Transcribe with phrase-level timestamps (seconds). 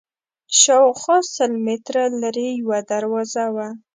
[0.59, 3.67] شاوخوا سل متره لرې یوه دروازه وه.